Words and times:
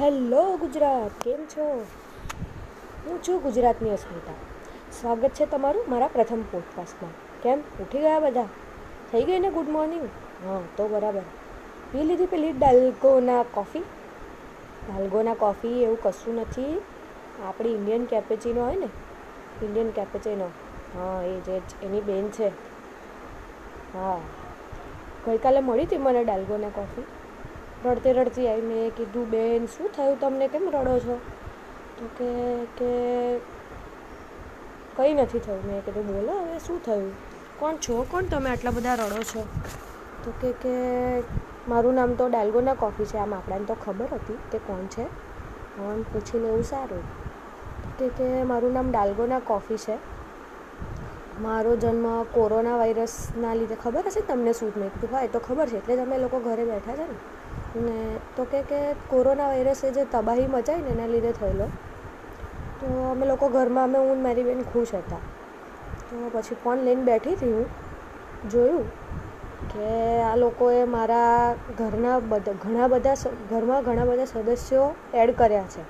Hello 0.00 0.56
Gujarat, 0.56 1.22
કેમ 1.22 1.44
છો? 1.44 1.86
હું 3.06 3.22
છું 3.22 3.42
ગુજરાતની 3.42 3.90
અસ્મિતા. 3.90 4.32
સ્વાગત 5.00 5.30
છે 5.34 5.46
તમારું 5.46 5.84
મારા 5.88 6.08
પ્રથમ 6.08 6.42
પોડકાસ્ટમાં 6.42 7.12
કેમ? 7.42 7.60
ઉઠી 7.60 7.98
ગયા 7.98 8.18
બધા? 8.18 8.44
થઈ 9.12 9.22
ગઈ 9.22 9.38
ને 9.38 9.50
ગુડ 9.50 9.68
મોર્નિંગ 9.68 10.08
હા, 10.46 10.60
તો 10.76 10.88
બરાબર. 10.88 11.20
પી 11.92 12.04
લીધી 12.04 12.26
પેલી 12.26 12.52
ડાલ્ગોના 12.52 13.42
કોફી 13.42 13.78
ડાલ્ગોના 14.88 15.34
કોફી 15.34 15.82
એવું 15.82 16.02
કશું 16.02 16.34
નથી. 16.34 16.82
આપણી 17.48 17.68
ઇન્ડિયન 17.68 18.04
કેપેચીનો 18.04 18.64
હોય 18.64 18.76
ને? 18.76 18.88
ઇન્ડિયન 19.64 19.90
કેપેચીનો 19.90 20.44
હા, 20.94 21.22
એ 21.22 21.40
જે 21.40 21.60
એની 21.82 22.00
બેન 22.00 22.28
છે. 22.28 22.48
હા. 23.94 24.20
ગઈકાલે 25.26 25.60
મળી 25.60 25.82
હતી 25.82 25.98
મને 25.98 26.24
ડાલ્ગોના 26.24 26.68
કોફી 26.68 27.04
રડતી 27.84 28.12
રડતી 28.12 28.48
આવી 28.48 28.62
મેં 28.62 28.90
કીધું, 28.90 29.30
બેન, 29.30 29.66
શું 29.66 29.92
થયું 29.92 30.20
તમને? 30.20 30.48
કેમ 30.48 30.70
રડો 30.70 30.98
છો? 30.98 31.20
તો 31.98 32.06
કે 32.06 32.64
કે 32.64 33.38
કંઈ 34.96 35.14
નથી 35.14 35.38
થયું. 35.38 35.66
મેં 35.66 35.84
કીધું, 35.84 36.06
બોલો, 36.06 36.32
હવે 36.32 36.58
શું 36.58 36.84
થયું? 36.84 37.12
કોણ 37.58 37.76
છો? 37.76 38.06
કોણ 38.10 38.22
તમે? 38.22 38.50
આટલા 38.50 38.70
બધા 38.70 38.94
રડો 38.94 39.22
છો? 39.22 39.46
તો 40.24 40.32
કે 40.40 40.52
કે 40.52 40.68
મારું 41.68 41.94
નામ 41.94 42.12
તો 42.12 42.28
ડાલ્ગોના 42.28 42.74
કોફી 42.74 43.04
છે. 43.04 43.16
આમ 43.16 43.34
આપણાને 43.34 43.64
તો 43.64 43.74
ખબર 43.74 44.04
હતી 44.12 44.38
કે 44.52 44.58
કોણ 44.58 44.86
છે. 44.86 45.02
આમ 45.82 46.02
પૂછીને 46.02 46.48
એવું 46.48 46.62
સારું. 46.62 47.02
કે 47.98 48.08
કે 48.08 48.42
મારું 48.42 48.72
નામ 48.72 48.90
ડાલ્ગોના 48.90 49.38
કોફી 49.38 49.76
છે. 49.76 49.96
મારો 51.40 51.76
જન્મ 51.76 52.22
કોરોના 52.22 52.76
વાયરસના 52.76 53.54
લીધે. 53.54 53.74
ખબર 53.74 54.06
હશે 54.06 54.20
તમને 54.20 54.52
શું? 54.52 54.72
મેં 54.76 54.88
કીધું, 54.88 55.16
હા, 55.16 55.22
એ 55.22 55.28
તો 55.28 55.38
ખબર 55.38 55.68
છે. 55.68 55.76
એટલે 55.76 55.96
તમે 55.96 56.18
લોકો 56.18 56.40
ઘરે 56.40 56.64
બેઠા 56.64 56.92
છે 56.92 57.02
ને. 57.02 57.18
ને 57.74 58.18
તો 58.36 58.44
કે 58.44 58.62
કે 58.62 58.94
કોરોના 59.10 59.48
વાયરસે 59.48 59.90
જે 59.90 60.04
તબાહી 60.04 60.46
મચાવી 60.46 60.82
ને 60.82 60.90
એના 60.90 61.06
લીધે 61.06 61.32
થયેલો, 61.32 61.66
તો 62.80 62.86
અમે 63.10 63.26
લોકો 63.26 63.48
ઘરમાં, 63.48 63.84
અમે 63.84 63.98
હું 63.98 64.22
મારી 64.22 64.42
બેન 64.42 64.64
ખુશ 64.64 64.94
હતા. 64.94 65.20
તો 66.10 66.16
પછી 66.32 66.54
ફોન 66.54 66.78
લઈને 66.78 67.02
બેઠી 67.02 67.34
હતી 67.34 67.52
હું, 67.52 67.66
જોયું 68.50 68.86
કે 69.68 70.22
આ 70.22 70.36
લોકોએ 70.36 70.84
મારા 70.84 71.54
ઘરના 71.78 72.20
બધા, 72.20 72.52
ઘણા 72.52 72.88
બધા 72.88 73.14
ઘરમાં 73.50 73.82
ઘણા 73.82 74.04
બધા 74.04 74.24
સદસ્યો 74.24 74.94
એડ 75.14 75.36
કર્યા 75.36 75.62
છે. 75.62 75.82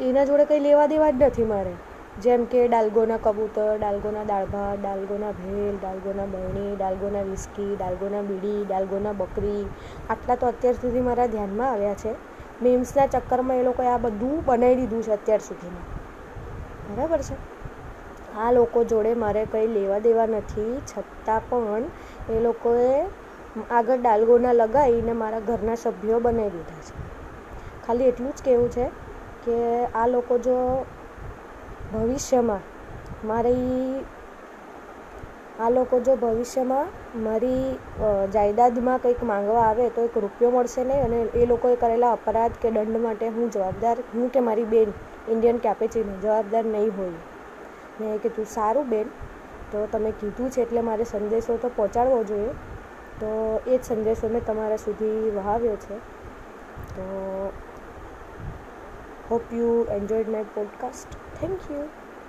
એના 0.00 0.24
જોડે 0.24 0.44
કંઈ 0.44 0.60
લેવા 0.60 0.86
દેવા 0.86 1.10
જ 1.10 1.24
નથી 1.24 1.44
મારે. 1.44 1.74
જેમ 2.16 2.46
કે 2.46 2.68
ડાલગોના 2.68 3.16
કબૂતર, 3.16 3.78
ડાલગોના 3.78 4.24
દાળ 4.24 4.46
ભાત 4.46 4.78
ડાલ્ગોના 4.78 5.32
ભેલ, 5.32 5.76
ડાલગોના 5.76 6.26
બરણી, 6.26 6.76
ડાલગોના 6.76 7.22
વિસ્કી, 7.22 7.76
ડાલગોના 7.76 8.22
બીડી, 8.22 8.64
ડાલગોના 8.64 9.12
બકરી, 9.12 9.66
આટલા 10.10 10.34
તો 10.34 10.46
અત્યાર 10.46 10.74
સુધી 10.74 11.00
મારા 11.00 11.26
ધ્યાનમાં 11.26 11.70
આવ્યા 11.70 11.94
છે. 11.94 12.14
મીમ્સના 12.62 13.06
ચક્કરમાં 13.06 13.56
એ 13.56 13.62
લોકોએ 13.62 13.86
આ 13.86 13.98
બધું 13.98 14.44
બનાવી 14.46 14.76
દીધું 14.76 15.02
છે 15.02 15.12
અત્યાર 15.12 15.40
સુધીમાં. 15.40 15.86
બરાબર 16.96 17.18
છે? 17.18 17.34
આ 18.38 18.52
લોકો 18.52 18.84
જોડે 18.84 19.14
મારે 19.14 19.44
કંઈ 19.44 19.66
લેવા 19.66 19.98
દેવા 19.98 20.26
નથી, 20.26 20.82
છતાં 20.86 21.40
પણ 21.50 21.84
એ 22.30 22.40
લોકોએ 22.40 23.06
આગળ 23.70 23.96
ડાલગોના 23.96 24.52
લગાવીને 24.52 25.12
મારા 25.12 25.40
ઘરના 25.40 25.74
સભ્યો 25.74 26.20
બનાવી 26.20 26.50
દીધા 26.50 26.80
છે. 26.80 26.94
ખાલી 27.86 28.04
એટલું 28.04 28.32
જ 28.32 28.42
કહેવું 28.44 28.70
છે 28.70 28.86
કે 29.44 29.84
આ 29.84 30.06
લોકો 30.06 30.38
જો 30.38 30.86
ભવિષ્યમાં 31.92 32.62
મારી, 33.26 34.04
આ 35.60 35.70
લોકો 35.70 36.00
જો 36.00 36.16
ભવિષ્યમાં 36.16 36.88
મારી 37.22 37.78
જાયદાદમાં 38.32 38.98
કંઈક 38.98 39.22
માંગવા 39.24 39.62
આવે 39.62 39.88
તો 39.88 40.02
એક 40.02 40.18
રૂપિયો 40.18 40.50
મળશે 40.50 40.84
નહીં 40.84 41.04
અને 41.04 41.20
એ 41.40 41.46
લોકોએ 41.46 41.76
કરેલા 41.76 42.12
અપરાધ 42.12 42.58
કે 42.62 42.70
દંડ 42.70 43.00
માટે 43.00 43.28
હું 43.28 43.50
જવાબદાર, 43.50 43.96
હું 44.14 44.32
કે 44.32 44.40
મારી 44.40 44.64
બેન, 44.64 44.92
ઇન્ડિયન 45.28 45.58
કેપેચીનો, 45.58 46.16
જવાબદાર 46.22 46.64
નહીં 46.64 46.92
હોય. 46.96 47.16
મેં 48.00 48.18
કીધું, 48.22 48.46
સારું 48.46 48.88
બેન, 48.88 49.08
તો 49.72 49.86
તમે 49.92 50.10
કીધું 50.10 50.50
છે 50.50 50.62
એટલે 50.62 50.80
મારે 50.80 51.04
સંદેશો 51.04 51.56
તો 51.56 51.68
પહોંચાડવો 51.76 52.24
જોઈએ. 52.24 52.52
તો 53.20 53.30
એ 53.66 53.78
જ 53.78 53.82
સંદેશો 53.82 54.28
મેં 54.28 54.44
તમારા 54.44 54.76
સુધી 54.76 55.30
વહાવ્યો 55.36 55.76
છે. 55.76 55.96
તો 56.96 57.04
hope 59.30 59.54
you 59.54 59.70
enjoyed 59.90 60.28
my 60.28 60.42
podcast 60.54 61.16
thank 61.36 61.70
you 61.70 61.84